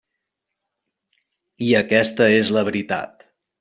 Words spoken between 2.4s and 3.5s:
és la veritat.